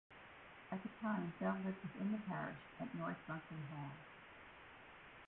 [0.71, 3.91] At the time Bell lived within the parish at North Runcton Hall.